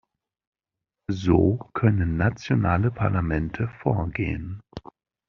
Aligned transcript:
So 1.11 1.69
können 1.75 2.17
nationale 2.17 2.89
Parlamente 2.89 3.67
vorgehen. 3.83 4.63